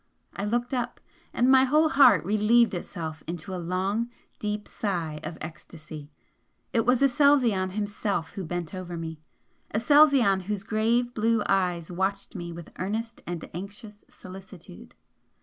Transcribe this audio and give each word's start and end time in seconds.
I 0.35 0.45
looked 0.45 0.73
up 0.73 0.99
and 1.31 1.47
my 1.47 1.65
whole 1.65 1.89
heart 1.89 2.25
relieved 2.25 2.73
itself 2.73 3.21
in 3.27 3.37
a 3.47 3.59
long 3.59 4.09
deep 4.39 4.67
sigh 4.67 5.19
of 5.21 5.37
ecstasy! 5.41 6.09
it 6.73 6.87
was 6.87 7.03
Aselzion 7.03 7.73
himself 7.73 8.31
who 8.31 8.43
bent 8.43 8.73
over 8.73 8.97
me, 8.97 9.21
Aselzion 9.75 10.45
whose 10.45 10.63
grave 10.63 11.13
blue 11.13 11.43
eyes 11.45 11.91
watched 11.91 12.33
me 12.33 12.51
with 12.51 12.71
earnest 12.79 13.21
and 13.27 13.47
anxious 13.53 14.03
solicitude. 14.09 14.95